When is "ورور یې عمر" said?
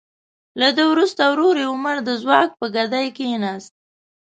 1.31-1.97